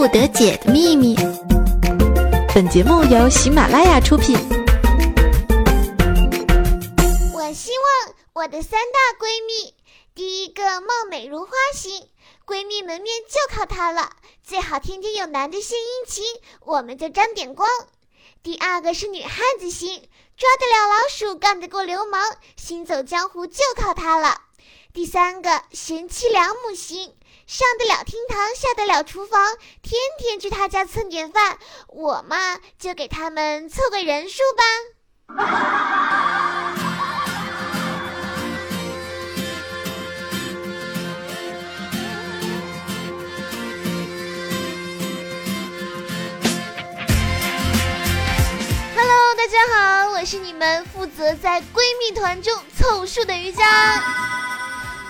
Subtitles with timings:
[0.00, 1.14] 不得解的秘密。
[2.54, 4.34] 本节目由喜马拉雅出品。
[7.34, 9.74] 我希望我的三大闺蜜，
[10.14, 12.08] 第一个貌美如花型，
[12.46, 14.08] 闺蜜门面就靠她了，
[14.42, 16.24] 最好天天有男的献殷勤，
[16.64, 17.68] 我们就沾点光。
[18.42, 24.40] 第二个是女汉子型，抓得了老鼠，干得过流氓，行走江湖就靠她了。
[24.94, 27.12] 第三个贤妻良母型，
[27.50, 29.44] 上得了厅堂，下得了厨房，
[29.82, 31.58] 天天去他家蹭点饭，
[31.88, 32.36] 我嘛
[32.78, 34.62] 就给他们凑个人数吧。
[48.94, 53.64] Hello，大家好，我是你们负责在闺蜜团中凑数的瑜伽，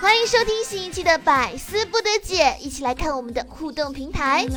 [0.01, 4.47] 欢迎收听新一期的百思不得解，一起来看我们的互动平台。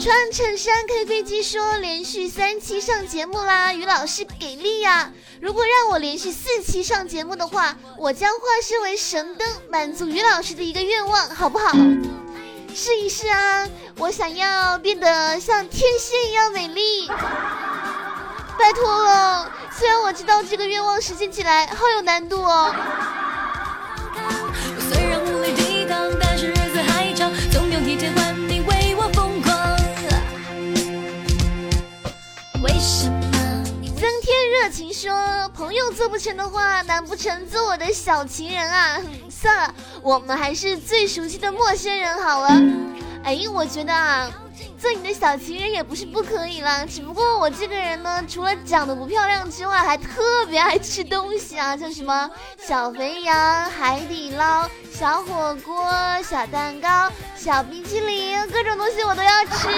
[0.00, 5.12] 穿衬衫开飞机说连续三期上节目啦，于老师给力呀！
[5.40, 11.76] 如果让我连续四期上节目的话，我将化身为神灯，满足于老师的一个愿望，好不好？
[12.74, 13.66] 试一试啊！
[13.96, 17.08] 我想要变得像天仙一样美丽，
[18.58, 19.50] 拜托了。
[19.76, 22.74] 虽然我知道这个愿望实现起来好有难度哦。
[34.00, 35.12] 增添热情说
[35.54, 39.00] 朋友做不成的话，难不成做我的小情人啊？
[39.30, 42.50] 算了，我们还是最熟悉的陌生人好了。
[43.22, 44.30] 哎，我觉得啊，
[44.78, 46.86] 做你的小情人也不是不可以啦。
[46.86, 52.30] 只不过我这个人呢，除了长得不漂亮之外，还特别爱吃东西啊，像什么
[52.66, 55.92] 小肥羊、海底捞、小火锅、
[56.22, 59.68] 小蛋糕、小冰淇淋，各种东西我都要吃。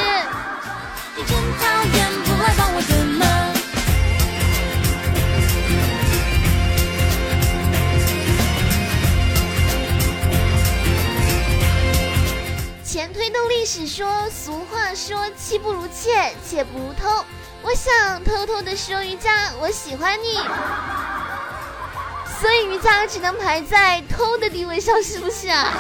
[1.17, 3.62] 你真讨厌，不来帮我的忙。
[13.33, 17.25] 动历史说，俗话说妻不如妾，妾不如偷。
[17.63, 20.39] 我想偷偷的说，瑜伽，我喜欢你。
[22.41, 25.73] 所以瑜伽只能排在偷的地位上，是不是啊？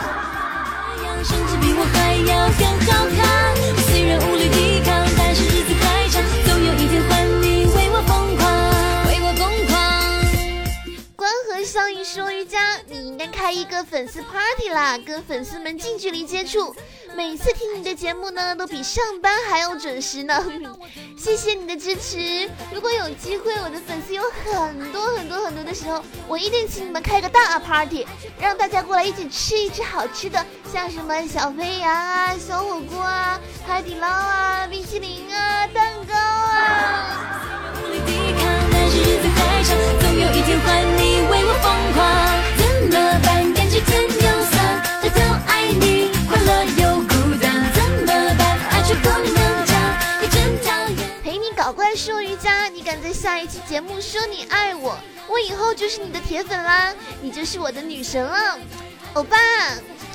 [13.84, 16.75] 粉丝 party 啦，跟粉丝们近距离接触。
[17.15, 20.43] 每次听你的节目呢，都比上班还要准时呢。
[21.16, 22.48] 谢谢你的支持。
[22.72, 28.06] 如果有机会，我的粉丝有很多很多很多的时候，我一定请你们开个大 party，
[28.41, 34.98] 让大家过来一起吃一吃好吃的，像什么小肥羊啊、小火锅啊、海底捞啊、冰淇
[53.22, 58.59] 下一期节目说你爱我，我以后就是你的铁粉啦，你就是我的女神了，
[59.15, 59.37] 欧巴，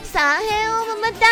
[0.03, 1.25] 撒黑哦么么哒。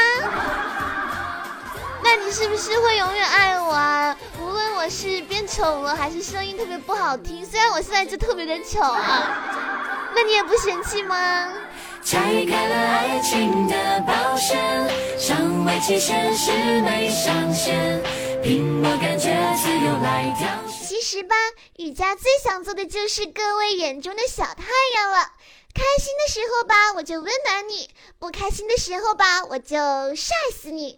[2.02, 4.16] 那你是不是会永远爱我啊？
[4.40, 11.50] 无论我是变丑了，还是声音特别不好听，虽然我现在就特别的丑啊，那你也不嫌弃吗？
[12.02, 13.76] 拆开了爱情的
[14.08, 14.58] 保险，
[15.20, 16.54] 上位期限是
[16.84, 18.02] 没上限。
[18.42, 18.62] 其
[21.16, 21.36] 实吧，
[21.78, 24.64] 雨佳最想做的就是各位眼中的小太
[24.96, 25.32] 阳了。
[25.74, 27.88] 开心的时候吧，我就温暖你；
[28.20, 29.78] 不开心的时候吧，我就
[30.14, 30.98] 晒死你。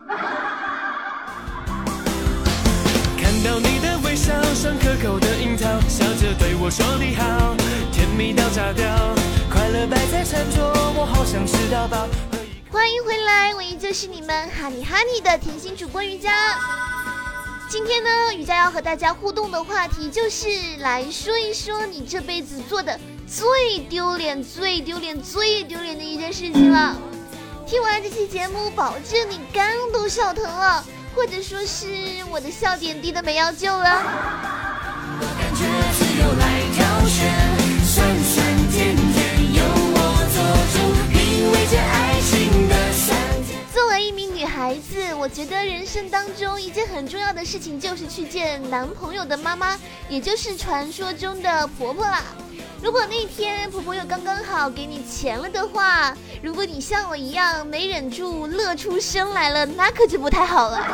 [3.19, 7.55] 看到你的微笑，像可口的樱桃，笑着对我说你好，
[7.93, 8.85] 甜蜜到炸掉，
[9.53, 10.65] 快乐摆在餐桌，
[10.97, 12.07] 我好想吃到饱。
[12.71, 16.57] 欢迎回来，我依旧是你们哈尼哈尼的甜心主播瑜伽。
[17.69, 20.47] 今天呢，瑜伽要和大家互动的话题就是
[20.79, 22.97] 来说一说你这辈子做的
[23.27, 26.95] 最丢脸、最丢脸、最丢脸的一件事情了。
[27.65, 31.87] 听完这期节目，保证你肝都笑疼了，或者说是
[32.31, 34.76] 我的笑点低的没药救了。
[45.97, 49.75] 生当中一件很重要的事情就是去见男朋友的妈妈，
[50.07, 52.21] 也就是传说中的婆婆啦。
[52.83, 60.87] 如果那天婆婆又刚刚好给你钱了的话，如果你像我一样没忍住乐出声来了，那可就不太好了。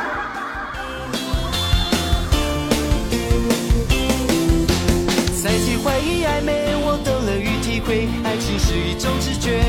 [5.42, 9.60] 再次怀疑暧昧，我等了与体会，爱情是一种直觉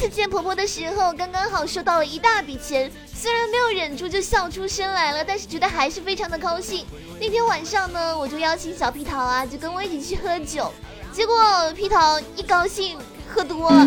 [0.00, 6.86] 次见婆婆的时候，刚刚好收到了一大笔钱，虽然没有忍住就笑出声来了，但是觉得还是非常的高兴。
[7.20, 10.72] 那天晚上呢，我就邀请小屁桃啊，就跟我一起去喝酒。
[11.12, 11.36] 结果
[11.74, 12.96] 屁桃一高兴
[13.28, 13.86] 喝多了，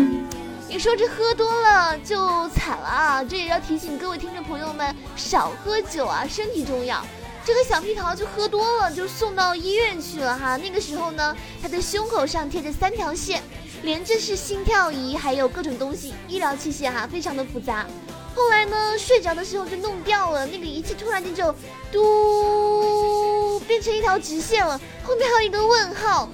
[0.68, 3.24] 你说这喝多了就惨了啊！
[3.24, 7.04] 这也要提醒各位听众朋友们少喝酒啊，身体重要。
[7.44, 10.56] 这个小屁桃就喝多了，就送到医院去了哈。
[10.56, 13.42] 那个时候呢，他的胸口上贴着三条线，
[13.84, 17.86] 连着是心跳仪，还有各种东西，医疗器械哈，非常的复杂。
[18.34, 21.54] 后来呢，睡着的时候就弄掉了，那个仪器突然间就
[21.92, 26.28] 嘟变成一条直线了，后面还有一个问号。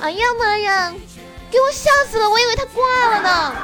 [0.00, 0.92] 哎呀妈呀！
[1.50, 3.54] 给我吓死了，我以为他挂了呢。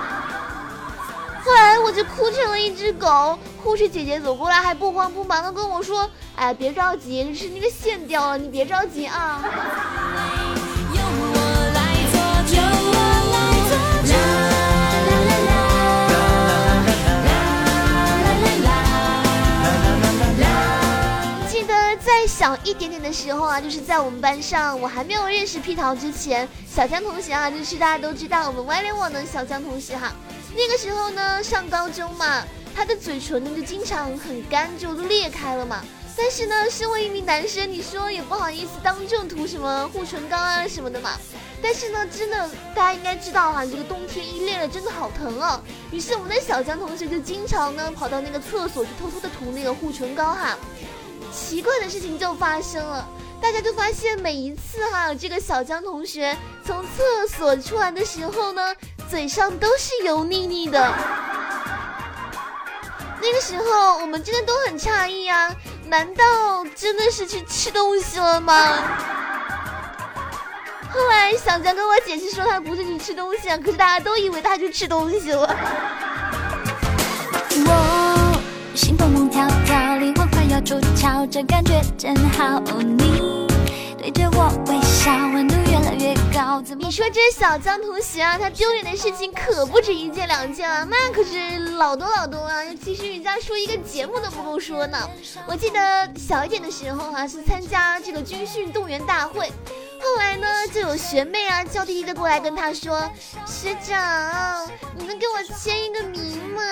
[1.45, 3.37] 后来我就哭成了一只狗。
[3.63, 9.45] 护士姐姐走过来，还不慌不忙的跟我说：“哎，别着急，是那个线掉了，你别着急啊。”
[22.73, 30.11] 一点点的时候啊，就是在我们班上，我还没有认识屁桃之前，小江同学啊，就是大家都知道我们外联网的小江同学哈。
[30.57, 32.43] 那个时候呢，上高中嘛，
[32.75, 35.85] 他的嘴唇呢就经常很干，就裂开了嘛。
[36.17, 41.11] 但是呢，身为一名男生，你说也不好意思当众涂什么护唇膏啊什么的嘛。
[41.61, 45.61] 但是呢，真的大家应该知道哈，这个冬天一裂了真的好疼啊。
[45.91, 50.57] 于是我们的小江同学就经常呢跑到那个厕所去偷偷的涂那个护唇膏哈。
[51.33, 53.07] 奇怪的事情就发生了，
[53.41, 58.75] 大家就发现每一次哈，这个小江同学从厕所出来的时候呢，
[59.11, 60.95] 嘴上都是油腻腻的。
[63.21, 65.55] 那个时候我们真的都很诧异啊，
[65.87, 68.79] 难道真的是去吃东西了吗？
[70.91, 75.57] 后来小江跟我解释说他不是去吃东西啊，可是大家都以为他去吃东西了。
[77.65, 78.43] 我
[78.75, 79.77] 心蹦蹦跳跳，
[80.65, 82.61] 出窍，这感觉真好。
[82.61, 83.49] 你
[83.99, 86.63] 对着我微笑，温度越来越高。
[86.77, 92.63] 你说这小江同学啊，他丢脸的事情可不止一件两件啊，那可是老多老多啊。
[92.85, 94.99] 其实人家说一个节目都不够说呢。
[95.47, 99.49] 我记得小一点的时候啊，是参加这个军训动员大会。
[100.01, 103.09] 后来呢，就有学妹啊娇滴滴的过来跟他说
[103.47, 106.63] ：“学长，你能给我签一个名吗？”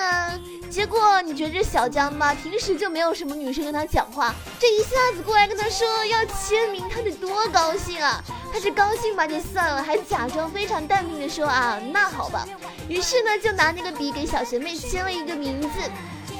[0.71, 8.23] 结果你觉得这小江吧，平时就没有什么女生跟他讲话，这一下子过来跟他说要签名，他得多高兴啊！
[8.53, 12.47] 他是高兴吧就算了，还假装非常淡定的说：“啊，那好吧。”
[12.87, 15.67] 于是呢，就拿那个笔给小学妹签了一个名字。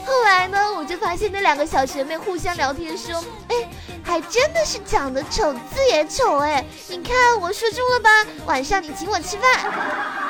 [0.06, 3.56] 后来呢，我就发现那两个小学妹互相聊天说：“哎。”
[4.04, 6.66] 还真的是长得丑，字也丑哎！
[6.90, 8.10] 你看我说中了吧？
[8.46, 10.21] 晚上你请我吃饭。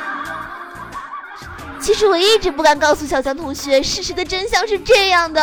[1.82, 5.42] 其实我一直不敢告诉小强同学，事实的真相是这样的。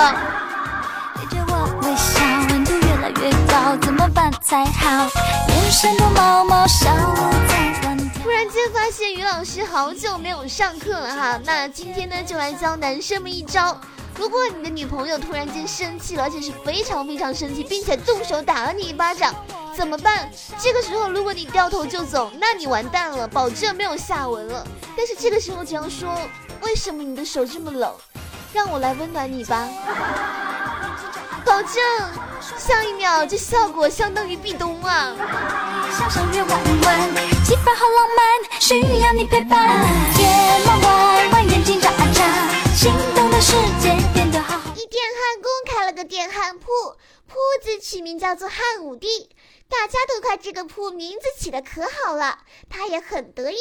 [8.23, 13.79] 突然间发现于老师好久没有上课了哈，那今天呢就来教男生们一招。
[14.17, 19.35] 如果你的女朋友突然间生气了，而且是非常非常生气，并且动手打了你一巴掌，
[19.79, 20.29] 怎么办？
[20.61, 24.67] 这个时候如果你掉头就走，那你完蛋了，保证没有下文了。
[24.97, 26.19] 但是这个时候只要说，
[26.63, 27.95] 为什么你的手这么冷？
[28.53, 29.69] 让我来温暖你吧，
[31.47, 31.75] 保证
[32.59, 35.15] 下一秒这效果相当于壁咚啊！
[35.95, 39.87] 气氛好浪漫，需要你陪伴，
[40.19, 40.27] 夜
[40.65, 42.25] 幕外外眼睛眨眨。
[42.75, 44.59] 心动的世界变得好。
[44.75, 46.67] 一电焊工开了个电焊铺，
[47.29, 49.29] 铺子取名叫做汉武帝，
[49.69, 52.39] 大家都夸这个铺名字起的可好了，
[52.71, 53.59] 他也很得意。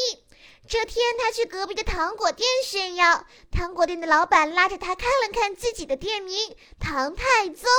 [0.68, 7.70] 这天他去隔壁的糖果店炫耀，糖果店的老板拉着他看了看自己的店名唐太宗。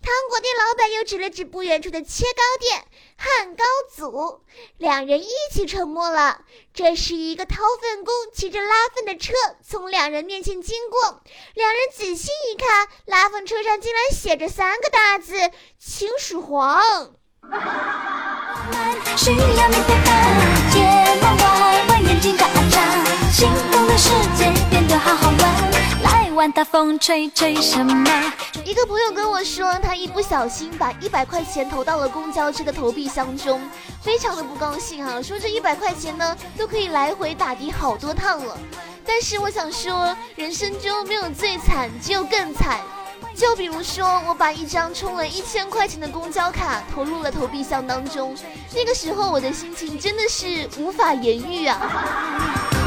[0.00, 2.84] 糖果店老板又指了指不远处的切糕店
[3.16, 4.44] 汉高祖，
[4.76, 6.44] 两人一起沉默了。
[6.72, 11.20] 这时，一个掏粪工骑着拉粪的车从两人面前经过，
[11.54, 15.50] 两人仔细一看，拉粪车上竟然写着三个大字
[15.80, 17.17] “秦始皇”。
[19.16, 19.74] 需要你，
[23.86, 25.38] 的世界变得好好玩。
[26.02, 28.32] 来玩看大风吹吹什么？
[28.64, 33.60] 一个朋友跟我说，他一不小心把一百块钱投到了公交车的投币箱中，
[34.02, 38.58] 非常的不高兴啊，说这一百块钱呢都可以来回打的好多趟了。
[39.06, 42.78] 但是我想说，人生中没有最惨，只有更惨。
[43.38, 48.36] 就比如说，我把一张充了一千块钱的公交卡投入了投币箱当中，
[48.74, 52.77] 那个时候我的心情真的是无法言喻啊。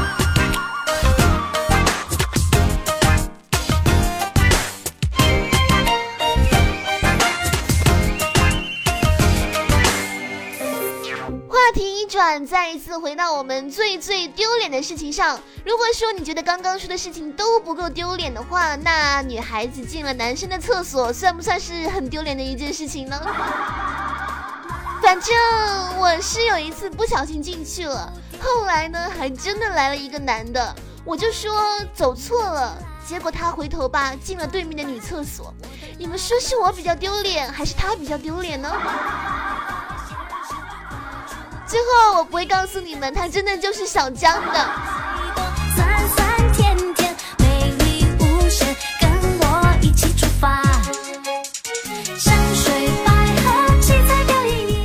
[12.12, 15.40] 转再一次回到我们最最丢脸的事情上。
[15.64, 23.18] 如果说你觉得刚刚说的事情都不够丢脸的话，那女孩子进了男生的厕所，算不算是很丢脸的一件事情呢？
[25.00, 25.34] 反正
[25.98, 30.76] 我是有一次不小心进去了，后来呢，还真的来了一个男的，
[31.06, 31.62] 我就说
[31.94, 32.76] 走错了，
[33.08, 35.54] 结果他回头吧，进了对面的女厕所。
[35.98, 38.70] 你们说是我比较丢脸，还是他比较丢脸呢？
[41.72, 44.68] 最后我不会告诉你们，他真的就是小江的。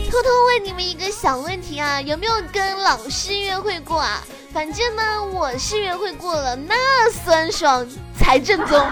[0.10, 4.24] 偷偷问你们一个小问题啊，有没有跟老师约会过啊？
[4.53, 7.86] 反正呢，我是约会过了，那酸爽
[8.17, 8.88] 才正宗。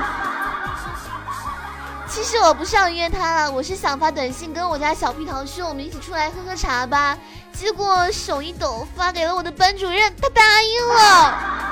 [2.10, 7.18] 其实我不是要约他了，我是想发短信跟我家小屁桃说，我们一起出来喝喝茶吧。
[7.58, 11.66] 结果手一抖，发给了我的班主任，他答应了。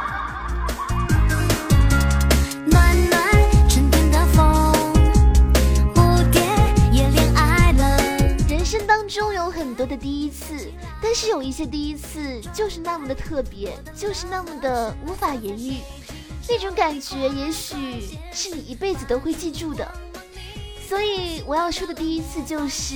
[8.50, 10.72] 人生当中有很多的第一次，
[11.02, 15.78] 但是有一些第一次就是那么的特别，就是那么的无法言喻。
[16.50, 19.88] 那种感觉，也许是你一辈子都会记住的。
[20.88, 22.96] 所以我要说的第一次就是。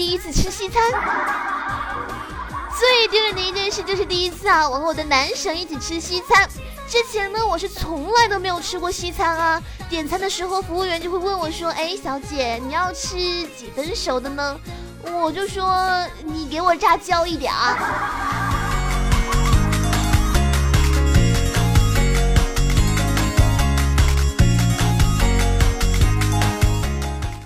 [0.00, 0.82] 第一次吃西餐，
[2.78, 6.48] 最丢人的一件事就是第一次啊，我和我的男神一起吃西餐。
[6.88, 9.62] 之前呢，我是从来都没有吃过西餐啊。
[9.90, 14.58] 点餐的时候，服务员就会问我说：“哎，小姐，你要吃几分熟的呢？”
[15.20, 17.76] 我就说：“你给我炸焦一点啊。”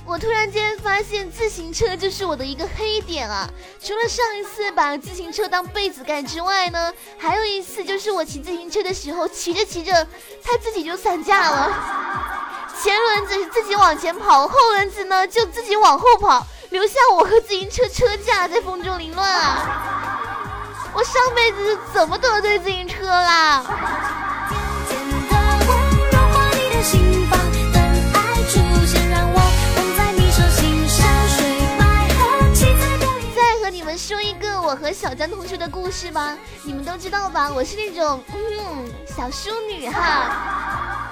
[0.06, 0.63] 我突然间
[0.94, 3.50] 发现自行车就是我的一个黑点啊！
[3.82, 10.06] 除了上一次把自行车当被子盖之外呢，还有一次就是我骑自行车的时候，骑着骑着，
[10.44, 12.68] 它自己就散架了。
[12.80, 20.92] 前轮子自己往前跑，后轮子呢就自己往后跑，留下我和自行车车架在风中凌乱啊！
[20.94, 23.64] 我上辈子怎么得罪自行车啦？
[34.84, 37.50] 和小江同学的故事吧，你们都知道吧？
[37.50, 41.08] 我是那种嗯小淑女哈。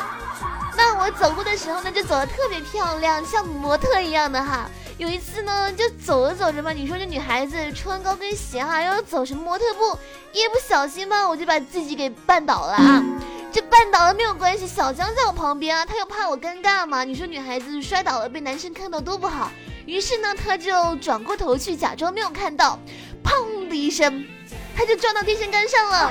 [0.77, 4.69] 那我走路的时候呢，就走的特别漂亮，像模特一样的哈。
[4.99, 9.99] 有一次呢，就走着走着吧，你说这女孩子穿高跟鞋哈，要走什么模特步，
[10.35, 13.03] 一不小心吧，我就把自己给绊倒了啊。
[13.51, 17.05] 这绊倒了没有关系，小江在我旁边啊，他又怕我尴尬嘛。
[17.05, 19.51] 你说女孩子摔倒了被男生看到多不好。
[19.85, 22.79] 于是呢，他就转过头去，假装没有看到，
[23.23, 24.27] 砰的一声，
[24.77, 26.09] 他就撞到电线杆上了。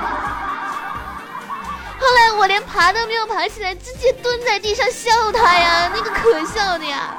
[1.99, 7.15] 后来我连爬都没有爬起来，直接蹲在地上笑他呀，那个可笑的呀。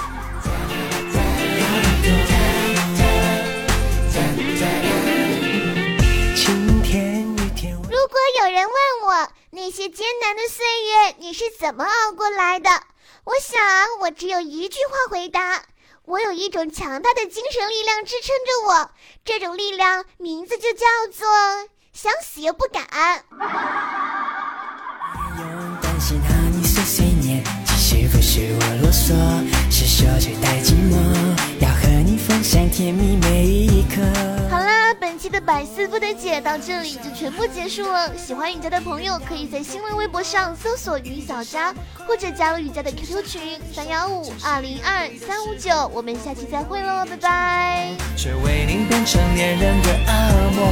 [7.85, 12.69] 如果有人问我那些艰难的岁月你是怎么熬过来的，
[13.25, 13.61] 我想
[14.01, 15.63] 我只有一句话回答。
[16.05, 18.91] 我有一种强大的精神力量支撑着我，
[19.25, 21.29] 这种力量名字就叫做
[21.93, 23.25] 想死又不敢。
[23.31, 23.37] 不
[25.41, 29.15] 用担心和你碎碎念，其实不是我啰嗦，
[29.71, 30.97] 是说句太寂寞，
[31.61, 33.12] 要和你分享甜蜜。
[35.33, 38.15] 的百思不得解到这里就全部结束了。
[38.19, 41.75] 喜欢雨佳的朋友，可以在新浪微博上搜索“雨小佳”，
[42.07, 43.41] 或者加入雨佳的 QQ 群
[43.75, 45.91] 三幺五二零二三五九。
[45.95, 47.89] 我们下期再会喽，拜拜。
[48.15, 50.67] 却为你变成恋人的恶魔，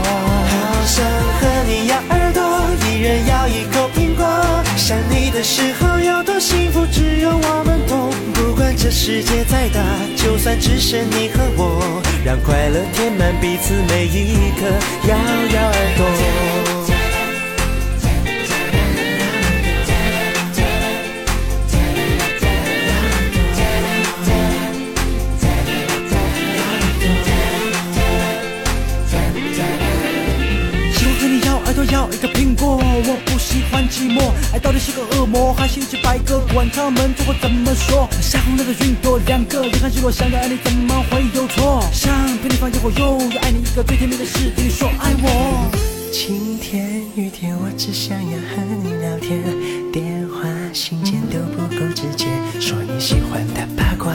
[0.50, 1.04] 好想
[1.40, 2.42] 和你咬耳朵，
[2.86, 4.26] 一人咬一口苹果。
[4.76, 8.10] 想你的时候有多幸福，只有我们懂。
[8.34, 9.80] 不管这世界再大，
[10.16, 14.66] 就算只剩你和我，让快乐填满彼此每一刻，
[15.08, 16.79] 摇摇耳朵。
[34.80, 36.40] 是个恶魔，还是一只白鸽？
[36.54, 38.08] 管他们最后怎么说？
[38.22, 41.84] 下红了的云朵，两个遗憾失落，想要爱你怎么会有错？
[41.92, 45.70] 想陪你放烟火，又要爱你一个最甜蜜的事，听你说爱我。
[46.10, 49.44] 晴天雨天，我只想要和你聊天，
[49.92, 52.26] 电话信件都不够直接，
[52.58, 54.10] 说你喜欢的八卦，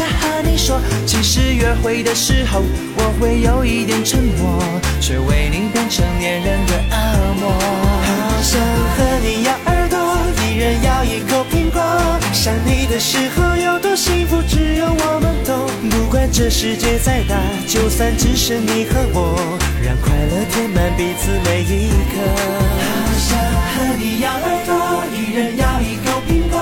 [0.00, 0.80] 想和你说。
[1.04, 2.62] 其实约会的时候，
[2.96, 4.58] 我会有一点沉默，
[4.98, 7.52] 却为你变成恋人的恶魔。
[7.52, 8.58] 好想
[8.96, 11.82] 和你咬耳朵，一人咬一口苹果。
[12.32, 15.68] 想你的时候有多幸福，只有我们懂。
[15.90, 17.36] 不管这世界再大，
[17.68, 19.36] 就算只剩你和我，
[19.84, 22.16] 让快乐填满彼此每一刻。
[22.80, 22.88] 好
[23.20, 26.56] 想和你咬耳朵，一人咬一口苹果。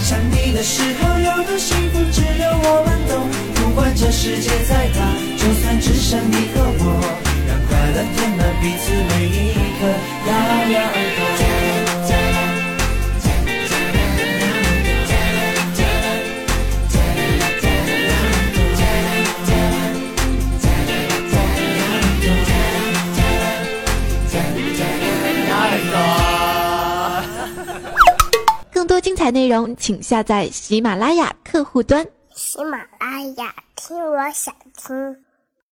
[0.00, 1.17] 想你的时候，
[2.62, 3.12] 我们懂。
[3.54, 4.98] 不管这世界再大，
[5.36, 6.84] 就算只剩你和我，
[7.46, 9.86] 让快乐填满彼此每一刻。
[10.26, 10.30] 咬
[10.72, 11.18] 咬耳朵。
[28.70, 32.06] 更多精彩内容，请下载喜马拉雅客户端。
[32.38, 35.24] 喜马拉雅，听我想听。